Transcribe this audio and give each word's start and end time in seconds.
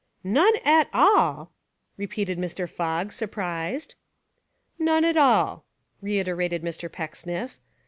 "None 0.23 0.53
at 0.65 0.89
all!" 0.93 1.51
repeated 1.95 2.39
Mr. 2.39 2.67
Fogg, 2.67 3.13
sur 3.13 3.27
prised. 3.27 3.93
"None 4.79 5.05
at 5.05 5.15
all," 5.15 5.63
reiterated 6.01 6.63
Mr. 6.63 6.91
Pecksniff. 6.91 7.59